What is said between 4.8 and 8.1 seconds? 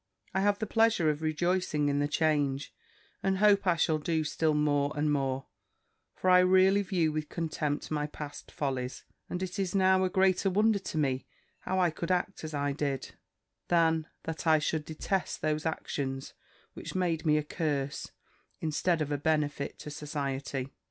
and more; for I really view with contempt my